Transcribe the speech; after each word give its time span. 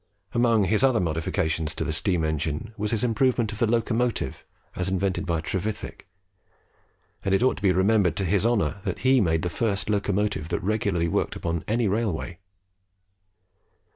Among 0.33 0.63
his 0.63 0.83
other 0.83 0.99
modifications 0.99 1.75
in 1.79 1.85
the 1.85 1.93
steam 1.93 2.23
engine, 2.23 2.73
was 2.75 2.89
his 2.89 3.03
improvement 3.03 3.51
of 3.51 3.59
the 3.59 3.67
locomotive 3.69 4.43
as 4.75 4.89
invented 4.89 5.27
by 5.27 5.41
Trevithick; 5.41 6.07
and 7.23 7.35
it 7.35 7.43
ought 7.43 7.57
to 7.57 7.61
be 7.61 7.71
remembered 7.71 8.15
to 8.15 8.25
his 8.25 8.43
honour 8.43 8.81
that 8.83 9.01
he 9.05 9.21
made 9.21 9.43
the 9.43 9.49
first 9.51 9.91
locomotive 9.91 10.49
that 10.49 10.63
regularly 10.63 11.07
worked 11.07 11.35
upon 11.35 11.63
any 11.67 11.87
railway. 11.87 12.39